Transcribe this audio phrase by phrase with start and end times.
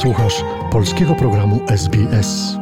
[0.00, 2.56] Słuchasz polskiego programu SBS.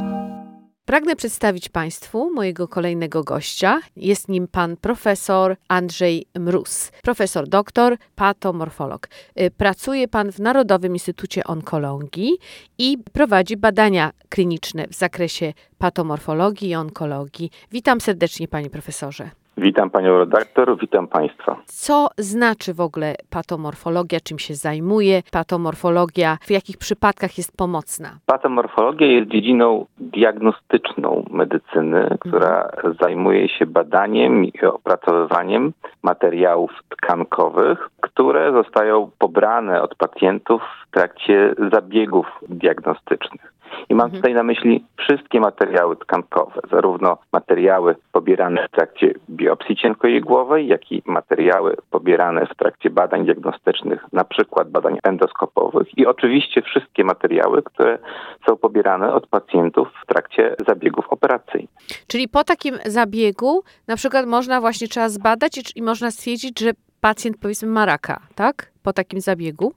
[0.85, 3.81] Pragnę przedstawić Państwu mojego kolejnego gościa.
[3.97, 9.09] Jest nim pan profesor Andrzej Mróz, profesor doktor, patomorfolog.
[9.41, 12.39] Y, pracuje pan w Narodowym Instytucie Onkologii
[12.79, 17.51] i prowadzi badania kliniczne w zakresie patomorfologii i onkologii.
[17.73, 19.31] Witam serdecznie, panie profesorze.
[19.61, 21.57] Witam panią redaktor, witam państwa.
[21.67, 28.09] Co znaczy w ogóle patomorfologia, czym się zajmuje patomorfologia, w jakich przypadkach jest pomocna?
[28.27, 32.95] Patomorfologia jest dziedziną diagnostyczną medycyny, która mhm.
[33.01, 42.27] zajmuje się badaniem i opracowywaniem materiałów tkankowych, które zostają pobrane od pacjentów w trakcie zabiegów
[42.49, 43.53] diagnostycznych.
[43.89, 44.23] I mam mhm.
[44.23, 51.03] tutaj na myśli wszystkie materiały tkankowe, zarówno materiały pobierane w trakcie biopsji cienkoigłowej, jak i
[51.07, 57.99] materiały pobierane w trakcie badań diagnostycznych, na przykład badań endoskopowych i oczywiście wszystkie materiały, które
[58.47, 61.71] są pobierane od pacjentów w trakcie zabiegów operacyjnych.
[62.07, 66.71] Czyli po takim zabiegu na przykład można właśnie trzeba zbadać i, i można stwierdzić, że
[67.01, 68.71] pacjent powiedzmy ma raka, tak?
[68.83, 69.73] Po takim zabiegu?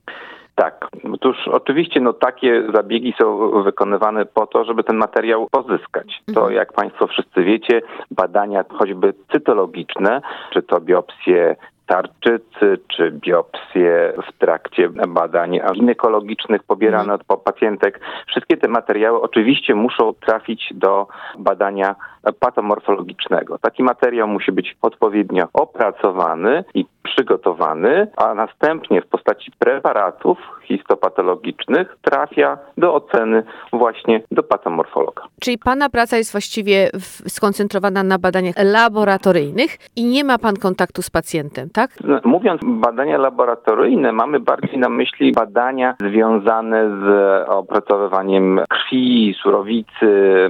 [0.54, 0.88] Tak.
[1.14, 6.22] Otóż oczywiście no, takie zabiegi są wykonywane po to, żeby ten materiał pozyskać.
[6.34, 6.54] To mhm.
[6.54, 10.20] jak Państwo wszyscy wiecie, badania choćby cytologiczne,
[10.52, 11.56] czy to biopsje
[11.92, 17.20] tarczycy, czy biopsje w trakcie badań ginekologicznych pobierane mhm.
[17.28, 18.00] od pacjentek.
[18.26, 21.06] Wszystkie te materiały oczywiście muszą trafić do
[21.38, 21.94] badania
[22.40, 23.58] patomorfologicznego.
[23.58, 32.58] Taki materiał musi być odpowiednio opracowany i przygotowany, a następnie w postaci preparatów histopatologicznych trafia
[32.78, 35.22] do oceny właśnie do patomorfologa.
[35.40, 36.90] Czyli Pana praca jest właściwie
[37.28, 41.90] skoncentrowana na badaniach laboratoryjnych i nie ma Pan kontaktu z pacjentem, tak?
[42.04, 47.04] No, mówiąc badania laboratoryjne, mamy bardziej na myśli badania związane z
[47.48, 50.48] opracowywaniem krwi, surowicy,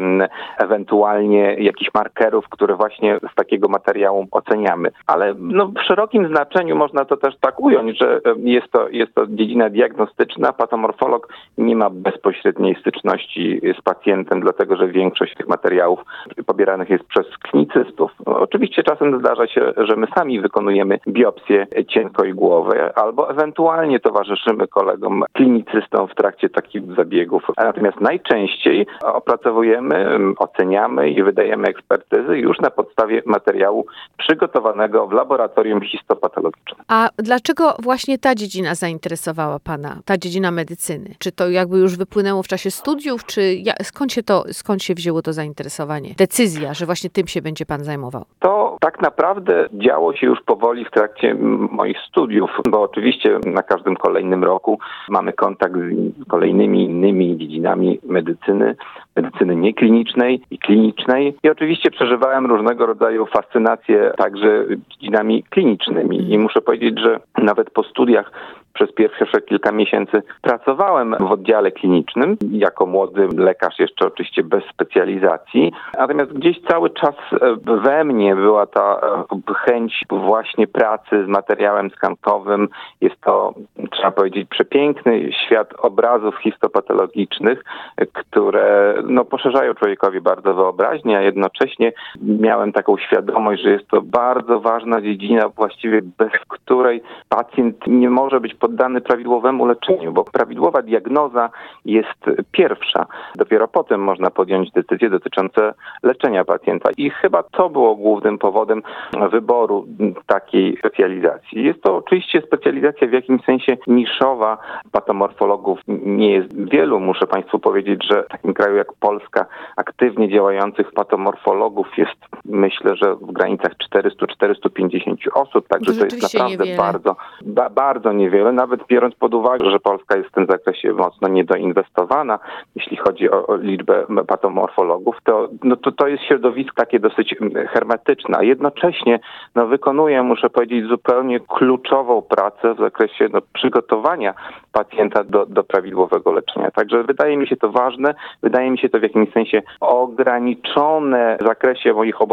[0.58, 4.90] ewentualnie jakichś markerów, które właśnie z takiego materiału oceniamy.
[5.06, 9.26] Ale no, w szerokim znaczeniu można to też tak ująć, że jest to, jest to
[9.26, 9.70] dziedzina
[10.02, 10.52] diagnostyczna.
[10.52, 16.00] Patomorfolog nie ma bezpośredniej styczności z pacjentem, dlatego że większość tych materiałów
[16.46, 18.10] pobieranych jest przez klinicystów.
[18.26, 26.08] Oczywiście czasem zdarza się, że my sami wykonujemy biopsję cienkoigłowe albo ewentualnie towarzyszymy kolegom klinicystom
[26.08, 27.42] w trakcie takich zabiegów.
[27.56, 33.86] Natomiast najczęściej opracowujemy, oceniamy i wydajemy ekspertyzy już na podstawie materiału
[34.18, 36.84] przygotowanego w laboratorium histopatologicznym.
[36.88, 41.14] A dlaczego właśnie ta dziedzina zainteresowała Pana, ta dziedzina medycyny?
[41.18, 45.22] Czy to jakby już wypłynęło w czasie studiów, czy skąd się to, skąd się wzięło
[45.22, 46.14] to zainteresowanie?
[46.18, 48.24] Decyzja, że właśnie tym się będzie Pan zajmował?
[48.38, 51.34] To tak naprawdę działo się już powoli w trakcie
[51.70, 58.76] moich studiów, bo oczywiście na każdym kolejnym roku mamy kontakt z kolejnymi innymi dziedzinami medycyny,
[59.16, 66.60] medycyny nieklinicznej i klinicznej i oczywiście przeżywałem różnego rodzaju fascynację także dziedzinami klinicznymi i muszę
[66.60, 68.30] powiedzieć, że nawet po studiach
[68.74, 75.72] przez pierwsze kilka miesięcy pracowałem w oddziale klinicznym jako młody lekarz, jeszcze oczywiście bez specjalizacji.
[75.98, 79.00] Natomiast gdzieś cały czas e, we mnie była ta
[79.48, 82.68] e, chęć właśnie pracy z materiałem skankowym.
[83.00, 83.54] Jest to,
[83.90, 87.64] trzeba powiedzieć, przepiękny świat obrazów histopatologicznych,
[88.12, 91.92] które no, poszerzają człowiekowi bardzo wyobraźnię, a jednocześnie
[92.22, 98.40] miałem taką świadomość, że jest to bardzo ważna dziedzina, właściwie bez której pacjent nie może
[98.40, 101.50] być poddany prawidłowemu leczeniu, bo prawidłowa diagnoza
[101.84, 103.06] jest pierwsza.
[103.36, 106.90] Dopiero potem można podjąć decyzje dotyczące leczenia pacjenta.
[106.96, 108.82] I chyba to było głównym powodem
[109.30, 109.86] wyboru
[110.26, 111.64] takiej specjalizacji.
[111.64, 114.58] Jest to oczywiście specjalizacja w jakimś sensie niszowa.
[114.92, 117.00] Patomorfologów nie jest wielu.
[117.00, 123.14] Muszę Państwu powiedzieć, że w takim kraju jak Polska aktywnie działających patomorfologów jest myślę, że
[123.14, 126.76] w granicach 400-450 osób, także to, to jest naprawdę niewiele.
[126.76, 131.28] bardzo, ba, bardzo niewiele nawet biorąc pod uwagę, że Polska jest w tym zakresie mocno
[131.28, 132.38] niedoinwestowana,
[132.74, 137.34] jeśli chodzi o, o liczbę patomorfologów, to, no to to jest środowisko takie dosyć
[137.68, 139.20] hermetyczne, a jednocześnie
[139.54, 144.34] no, wykonuje, muszę powiedzieć, zupełnie kluczową pracę w zakresie no, przygotowania
[144.72, 146.70] pacjenta do, do prawidłowego leczenia.
[146.70, 151.46] Także wydaje mi się to ważne, wydaje mi się to w jakimś sensie ograniczone w
[151.46, 152.31] zakresie moich obowiązków.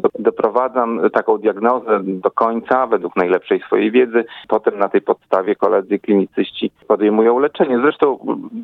[0.00, 5.98] Do, doprowadzam taką diagnozę do końca według najlepszej swojej wiedzy, potem na tej podstawie koledzy
[5.98, 7.78] klinicyści podejmują leczenie.
[7.78, 8.18] Zresztą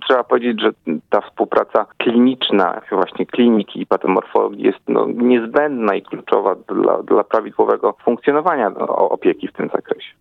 [0.08, 0.70] trzeba powiedzieć, że
[1.10, 7.94] ta współpraca kliniczna, właśnie kliniki i patomorfologii jest no, niezbędna i kluczowa dla, dla prawidłowego
[8.04, 10.12] funkcjonowania opieki w tym zakresie.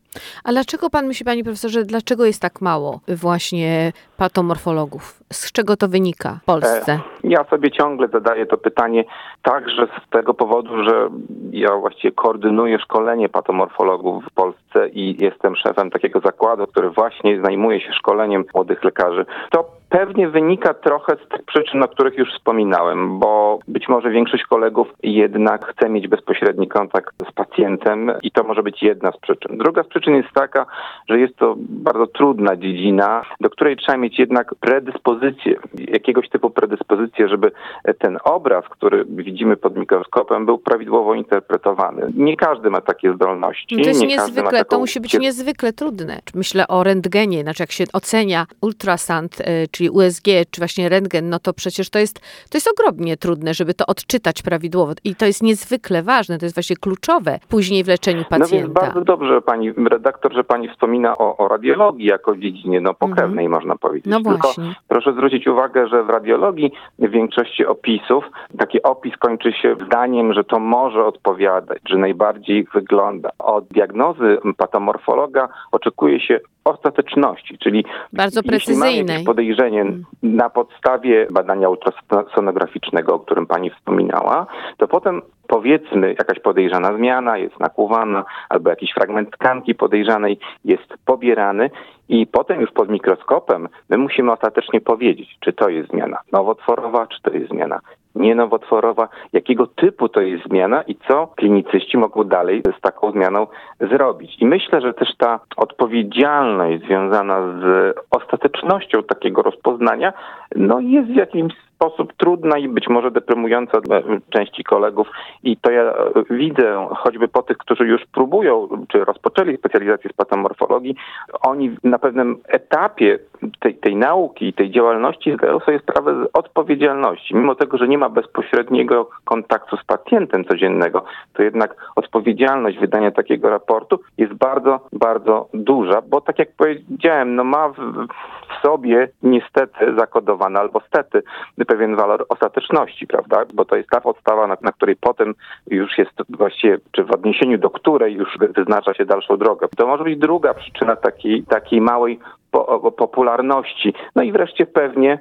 [0.43, 5.23] A dlaczego pan myśli, panie profesorze, dlaczego jest tak mało właśnie patomorfologów?
[5.33, 6.99] Z czego to wynika w Polsce?
[7.23, 9.03] Ja sobie ciągle zadaję to pytanie
[9.41, 11.09] także z tego powodu, że
[11.51, 17.81] ja właściwie koordynuję szkolenie patomorfologów w Polsce i jestem szefem takiego zakładu, który właśnie zajmuje
[17.81, 19.25] się szkoleniem młodych lekarzy.
[19.51, 24.43] To pewnie wynika trochę z tych przyczyn, o których już wspominałem, bo być może większość
[24.43, 29.57] kolegów jednak chce mieć bezpośredni kontakt z pacjentem i to może być jedna z przyczyn.
[29.57, 30.65] Druga z przyczyn jest taka,
[31.09, 37.27] że jest to bardzo trudna dziedzina, do której trzeba mieć jednak predyspozycję, jakiegoś typu predyspozycję,
[37.27, 37.51] żeby
[37.99, 42.11] ten obraz, który widzimy pod mikroskopem, był prawidłowo interpretowany.
[42.15, 43.75] Nie każdy ma takie zdolności.
[43.75, 44.69] No to jest nie niezwykle, taką...
[44.69, 46.19] to musi być niezwykle trudne.
[46.35, 51.39] Myślę o rentgenie, znaczy jak się ocenia ultrasant, y, czyli USG, czy właśnie rentgen, no
[51.39, 52.19] to przecież to jest,
[52.49, 54.93] to jest ogromnie trudne, żeby to odczytać prawidłowo.
[55.03, 58.55] I to jest niezwykle ważne, to jest właśnie kluczowe później w leczeniu pacjenta.
[58.55, 62.93] No więc bardzo dobrze, pani redaktor, że pani wspomina o, o radiologii jako dziedzinie no,
[62.93, 63.51] pokrewnej, mhm.
[63.51, 64.05] można powiedzieć.
[64.05, 64.75] No Tylko właśnie.
[64.87, 68.23] proszę zwrócić uwagę, że w radiologii w większości opisów
[68.57, 73.29] taki opis kończy się zdaniem, że to może odpowiadać, że najbardziej wygląda.
[73.39, 79.23] Od diagnozy patomorfologa oczekuje się ostateczności, czyli bardzo precyzyjnej.
[79.23, 80.03] podejrzenie hmm.
[80.23, 84.47] na podstawie badania ultrasonograficznego, o którym pani wspominała,
[84.77, 91.69] to potem powiedzmy jakaś podejrzana zmiana jest nakłuwana albo jakiś fragment tkanki podejrzanej jest pobierany
[92.09, 97.21] i potem już pod mikroskopem my musimy ostatecznie powiedzieć, czy to jest zmiana nowotworowa, czy
[97.21, 97.79] to jest zmiana
[98.15, 103.47] nienowotworowa, jakiego typu to jest zmiana i co klinicyści mogą dalej z taką zmianą
[103.79, 104.41] zrobić.
[104.41, 110.13] I myślę, że też ta odpowiedzialność związana z ostatecznością takiego rozpoznania
[110.55, 115.07] no jest w jakimś sposób trudna i być może deprymująca dla części kolegów.
[115.43, 115.93] I to ja
[116.29, 120.95] widzę choćby po tych, którzy już próbują, czy rozpoczęli specjalizację z patomorfologii,
[121.41, 123.19] oni na pewnym etapie
[123.59, 127.35] tej, tej nauki tej działalności zdają sobie sprawę z odpowiedzialności.
[127.35, 131.03] Mimo tego, że nie ma bezpośredniego kontaktu z pacjentem codziennego,
[131.33, 137.43] to jednak odpowiedzialność wydania takiego raportu jest bardzo, bardzo duża, bo tak jak powiedziałem, no
[137.43, 138.07] ma w,
[138.49, 141.23] w sobie niestety zakodowane albo stety
[141.71, 143.45] pewien walor ostateczności, prawda?
[143.53, 145.35] Bo to jest ta podstawa, na, na której potem
[145.67, 149.67] już jest właściwie, czy w odniesieniu do której już wyznacza się dalszą drogę.
[149.77, 152.19] To może być druga przyczyna takiej, takiej małej
[152.51, 153.93] po, popularności.
[154.15, 155.19] No i wreszcie pewnie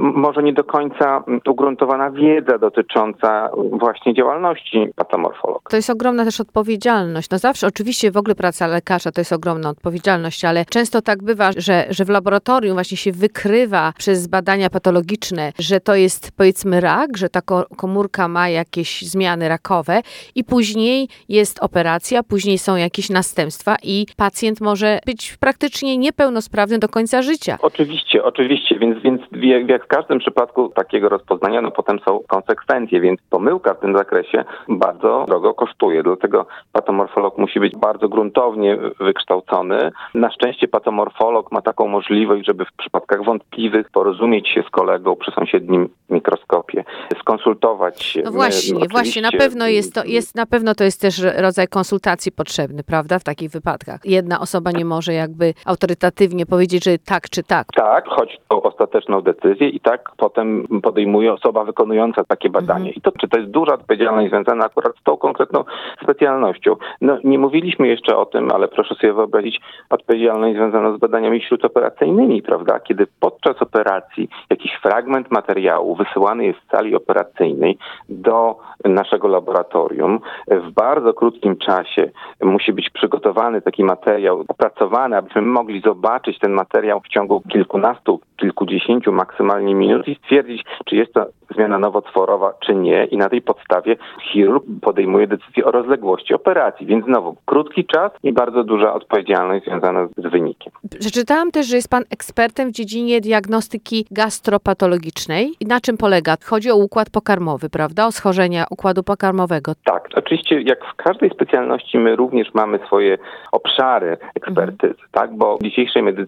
[0.00, 5.60] może nie do końca ugruntowana wiedza dotycząca właśnie działalności patomorfologa.
[5.70, 7.30] To jest ogromna też odpowiedzialność.
[7.30, 11.50] No zawsze oczywiście w ogóle praca lekarza to jest ogromna odpowiedzialność, ale często tak bywa,
[11.56, 17.16] że, że w laboratorium właśnie się wykrywa przez badania patologiczne, że to jest powiedzmy rak,
[17.16, 17.40] że ta
[17.76, 20.02] komórka ma jakieś zmiany rakowe
[20.34, 26.78] i później jest operacja, później są jakieś następstwa i pacjent może być praktycznie niepełnosprawny sprawny
[26.78, 27.58] do końca życia.
[27.62, 29.20] Oczywiście, oczywiście, więc, więc
[29.68, 34.44] jak w każdym przypadku takiego rozpoznania, no potem są konsekwencje, więc pomyłka w tym zakresie
[34.68, 36.02] bardzo drogo kosztuje.
[36.02, 39.90] Dlatego patomorfolog musi być bardzo gruntownie wykształcony.
[40.14, 45.30] Na szczęście patomorfolog ma taką możliwość, żeby w przypadkach wątpliwych porozumieć się z kolegą przy
[45.30, 46.84] sąsiednim mikroskopie,
[47.20, 48.22] skonsultować się.
[48.22, 51.68] No właśnie, My, właśnie, na pewno jest to, jest, na pewno to jest też rodzaj
[51.68, 54.00] konsultacji potrzebny, prawda, w takich wypadkach.
[54.04, 57.66] Jedna osoba nie może jakby autorytatywnie powiedzieć, że tak czy tak.
[57.74, 62.90] Tak, choć o ostateczną decyzję i tak potem podejmuje osoba wykonująca takie badanie.
[62.90, 62.94] Mhm.
[62.94, 65.64] I to, czy to jest duża odpowiedzialność związana akurat z tą konkretną
[66.02, 66.76] specjalnością.
[67.00, 72.42] No, nie mówiliśmy jeszcze o tym, ale proszę sobie wyobrazić odpowiedzialność związaną z badaniami śródoperacyjnymi,
[72.42, 72.80] prawda?
[72.80, 77.78] Kiedy podczas operacji jakiś fragment materiału wysyłany jest z sali operacyjnej
[78.08, 82.10] do naszego laboratorium, w bardzo krótkim czasie
[82.42, 89.12] musi być przygotowany taki materiał, opracowany, abyśmy mogli zobaczyć, ten materiał w ciągu kilkunastu, kilkudziesięciu
[89.12, 93.04] maksymalnie minut i stwierdzić, czy jest to zmiana nowotworowa, czy nie.
[93.04, 93.96] I na tej podstawie
[94.32, 96.86] chirurg podejmuje decyzję o rozległości operacji.
[96.86, 100.72] Więc znowu krótki czas i bardzo duża odpowiedzialność związana z wynikiem.
[101.00, 105.52] Przeczytałam też, że jest pan ekspertem w dziedzinie diagnostyki gastropatologicznej.
[105.60, 106.36] I na czym polega?
[106.44, 108.06] Chodzi o układ pokarmowy, prawda?
[108.06, 109.72] O schorzenia układu pokarmowego.
[109.84, 110.08] Tak.
[110.14, 113.18] Oczywiście jak w każdej specjalności my również mamy swoje
[113.52, 115.08] obszary ekspertyzy, mhm.
[115.12, 115.36] tak?
[115.36, 116.21] Bo w dzisiejszej medycynie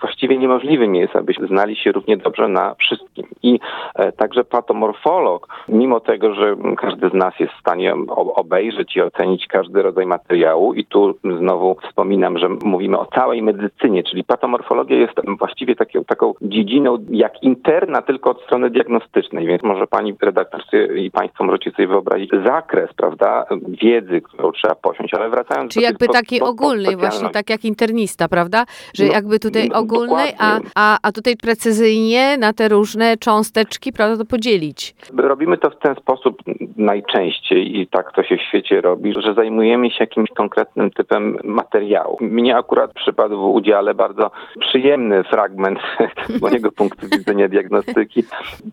[0.00, 3.26] właściwie niemożliwym jest, abyśmy znali się równie dobrze na wszystkim.
[3.42, 3.60] I
[3.94, 7.94] e, także pat patomorfolog, mimo tego, że każdy z nas jest w stanie
[8.34, 14.02] obejrzeć i ocenić każdy rodzaj materiału i tu znowu wspominam, że mówimy o całej medycynie,
[14.02, 19.86] czyli patomorfologia jest właściwie taką, taką dziedziną jak interna tylko od strony diagnostycznej, więc może
[19.86, 20.60] pani redaktor
[20.96, 23.46] i państwo możecie sobie wyobrazić zakres, prawda,
[23.82, 28.28] wiedzy, którą trzeba posiąść, ale wracając Czyli do jakby takiej ogólnej, właśnie tak jak internista,
[28.28, 28.64] prawda?
[28.94, 33.92] Że No, jakby tutaj no, ogólnej, a, a, a tutaj precyzyjnie na te różne cząsteczki,
[33.92, 34.94] prawda, to podzielić.
[35.16, 36.42] Robimy to w ten sposób
[36.76, 42.18] najczęściej i tak to się w świecie robi, że zajmujemy się jakimś konkretnym typem materiału.
[42.20, 44.30] Mnie akurat przypadł w udziale bardzo
[44.60, 45.78] przyjemny fragment
[46.28, 48.24] z mojego punktu widzenia diagnostyki,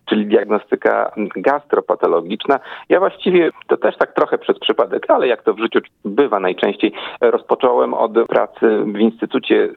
[0.06, 2.60] czyli diagnostyka gastropatologiczna.
[2.88, 6.92] Ja właściwie to też tak trochę przez przypadek, ale jak to w życiu bywa najczęściej,
[7.20, 9.68] rozpocząłem od pracy w Instytucie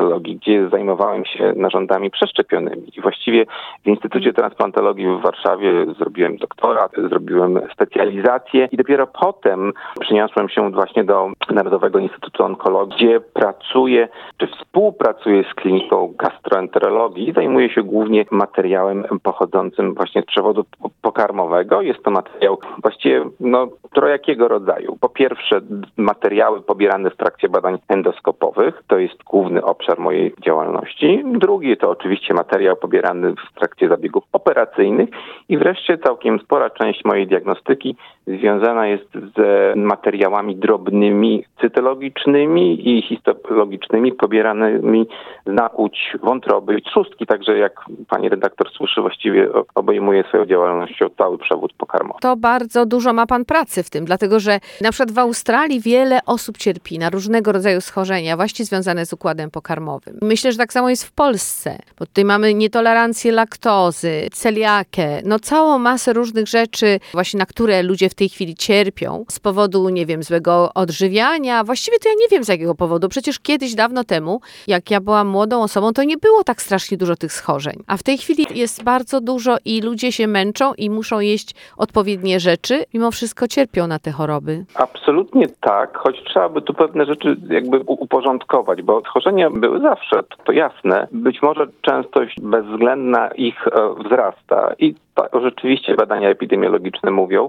[0.00, 2.92] Transplantologii, gdzie zajmowałem się narządami przeszczepionymi.
[2.96, 3.46] I właściwie
[3.84, 11.04] w Instytucie Transplantologii w Warszawie zrobiłem doktorat, zrobiłem specjalizację i dopiero potem przyniosłem się właśnie
[11.04, 18.24] do Narodowego Instytutu Onkologii, gdzie pracuję, czy współpracuję z kliniką gastroenterologii i zajmuję się głównie
[18.30, 20.64] materiałem pochodzącym właśnie z przewodu
[21.02, 21.82] pokarmowego.
[21.82, 24.96] Jest to materiał właściwie no, trojakiego rodzaju.
[25.00, 25.60] Po pierwsze
[25.96, 31.24] materiały pobierane w trakcie badań endoskopowych, to jest główny obszar mojej działalności.
[31.24, 35.08] Drugi to oczywiście materiał pobierany w trakcie zabiegów operacyjnych
[35.48, 44.12] i wreszcie całkiem spora część mojej diagnostyki związana jest z materiałami drobnymi, cytologicznymi i histologicznymi
[44.12, 45.06] pobieranymi
[45.46, 47.72] z nakłuć wątroby i trzustki, także jak
[48.08, 52.18] pani redaktor słyszy, właściwie obejmuje swoją działalnością cały przewód pokarmowy.
[52.20, 56.18] To bardzo dużo ma pan pracy w tym, dlatego że na przykład w Australii wiele
[56.26, 59.79] osób cierpi na różnego rodzaju schorzenia, właśnie związane z układem pokarmowym.
[60.22, 65.78] Myślę, że tak samo jest w Polsce, bo tutaj mamy nietolerancję laktozy, celiakę, no całą
[65.78, 70.22] masę różnych rzeczy, właśnie na które ludzie w tej chwili cierpią z powodu, nie wiem,
[70.22, 71.64] złego odżywiania.
[71.64, 73.08] Właściwie to ja nie wiem z jakiego powodu.
[73.08, 77.16] Przecież kiedyś, dawno temu, jak ja byłam młodą osobą, to nie było tak strasznie dużo
[77.16, 77.82] tych schorzeń.
[77.86, 82.40] A w tej chwili jest bardzo dużo i ludzie się męczą i muszą jeść odpowiednie
[82.40, 84.64] rzeczy, mimo wszystko cierpią na te choroby.
[84.74, 90.36] Absolutnie tak, choć trzeba by tu pewne rzeczy jakby uporządkować, bo schorzenia były zawsze, to,
[90.44, 91.08] to jasne.
[91.12, 93.70] Być może częstość bezwzględna ich e,
[94.04, 94.94] wzrasta i
[95.42, 97.48] rzeczywiście badania epidemiologiczne mówią,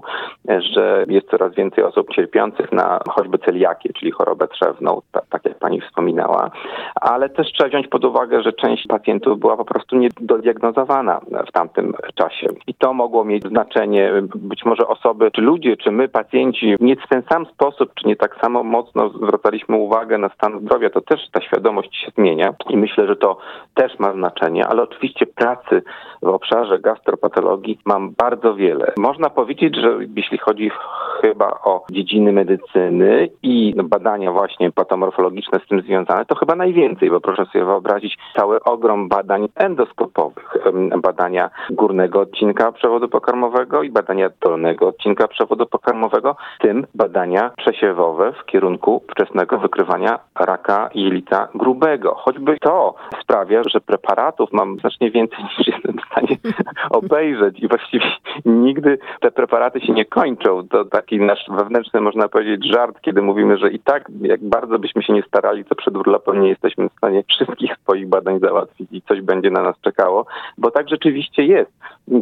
[0.74, 5.58] że jest coraz więcej osób cierpiących na choćby celiakię, czyli chorobę trzewną, ta, tak jak
[5.58, 6.50] pani wspominała,
[6.94, 11.94] ale też trzeba wziąć pod uwagę, że część pacjentów była po prostu niedodiagnozowana w tamtym
[12.14, 12.46] czasie.
[12.66, 14.12] I to mogło mieć znaczenie.
[14.34, 18.16] Być może osoby, czy ludzie, czy my, pacjenci, nie w ten sam sposób, czy nie
[18.16, 22.76] tak samo mocno zwracaliśmy uwagę na stan zdrowia, to też ta świadomość się zmienia i
[22.76, 23.36] myślę, że to
[23.74, 25.82] też ma znaczenie, ale oczywiście pracy
[26.22, 28.92] w obszarze gastropatologii mam bardzo wiele.
[28.96, 30.70] Można powiedzieć, że jeśli chodzi
[31.20, 37.20] chyba o dziedziny medycyny i badania właśnie patomorfologiczne z tym związane, to chyba najwięcej, bo
[37.20, 40.56] proszę sobie wyobrazić cały ogrom badań endoskopowych,
[41.02, 48.32] badania górnego odcinka przewodu pokarmowego i badania dolnego odcinka przewodu pokarmowego, w tym badania przesiewowe
[48.32, 52.14] w kierunku wczesnego wykrywania raka jelita grubego.
[52.14, 56.36] Choćby to sprawia, że preparatów mam znacznie więcej niż jestem w stanie
[56.90, 58.06] obejrzeć i właściwie
[58.44, 60.68] nigdy te preparaty się nie kończą.
[60.68, 65.02] To taki nasz wewnętrzny, można powiedzieć, żart, kiedy mówimy, że i tak jak bardzo byśmy
[65.02, 69.02] się nie starali, to przed urlopem nie jesteśmy w stanie wszystkich swoich badań załatwić i
[69.02, 70.26] coś będzie na nas czekało,
[70.58, 71.72] bo tak rzeczywiście jest.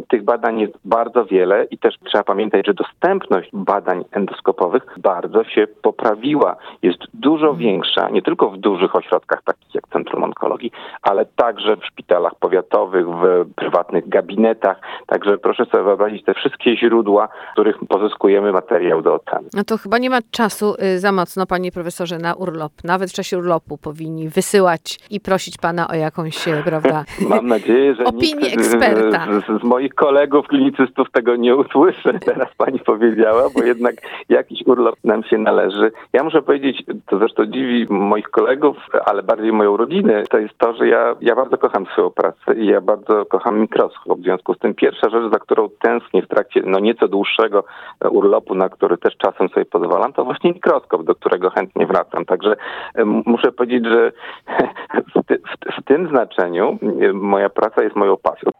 [0.07, 5.67] Tych badań jest bardzo wiele i też trzeba pamiętać, że dostępność badań endoskopowych bardzo się
[5.81, 6.55] poprawiła.
[6.81, 10.71] Jest dużo większa, nie tylko w dużych ośrodkach takich jak Centrum Onkologii,
[11.01, 14.81] ale także w szpitalach powiatowych, w prywatnych gabinetach.
[15.11, 19.49] Także proszę sobie wyobrazić te wszystkie źródła, z których pozyskujemy materiał do oceny.
[19.53, 22.71] No to chyba nie ma czasu y, za mocno, panie profesorze, na urlop.
[22.83, 27.95] Nawet w czasie urlopu powinni wysyłać i prosić pana o jakąś, e, prawda, Mam nadzieję,
[27.95, 29.27] że Opinię nikt eksperta.
[29.47, 32.19] Z, z, moich kolegów klinicystów tego nie usłyszy.
[32.25, 33.95] Teraz pani powiedziała, bo jednak
[34.29, 35.91] jakiś urlop nam się należy.
[36.13, 40.73] Ja muszę powiedzieć, to zresztą dziwi moich kolegów, ale bardziej moją rodzinę, to jest to,
[40.73, 44.19] że ja, ja bardzo kocham swoją pracę i ja bardzo kocham mikroskop.
[44.19, 47.63] W związku z tym pierwsza rzecz, za którą tęsknię w trakcie no nieco dłuższego
[48.05, 52.25] e, urlopu, na który też czasem sobie pozwalam, to właśnie mikroskop, do którego chętnie wracam.
[52.25, 52.55] Także
[52.95, 54.11] em, muszę powiedzieć, że
[55.15, 58.51] w, ty, w, w tym znaczeniu e, moja praca jest moją pasją.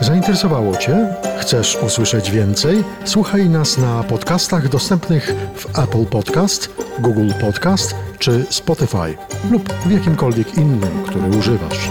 [0.00, 0.92] Zainteresowało Cię?
[1.40, 2.76] Chcesz usłyszeć więcej?
[3.04, 9.16] Słuchaj nas na podcastach dostępnych w Apple Podcast, Google Podcast czy Spotify
[9.52, 11.90] lub w jakimkolwiek innym, który używasz.